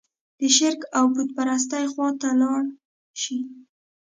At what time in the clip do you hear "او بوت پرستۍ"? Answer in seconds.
0.97-1.85